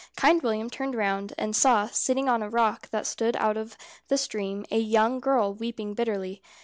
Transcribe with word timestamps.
Kind 0.17 0.41
William 0.41 0.67
turned 0.67 0.95
round, 0.95 1.35
and 1.37 1.55
saw, 1.55 1.85
sitting 1.85 2.27
on 2.27 2.41
a 2.41 2.49
rock 2.49 2.89
that 2.89 3.05
stood 3.05 3.35
out 3.35 3.55
of 3.55 3.77
the 4.07 4.17
stream, 4.17 4.65
a 4.71 4.79
young 4.79 5.19
girl 5.19 5.53
weeping 5.53 5.93
bitterly. 5.93 6.41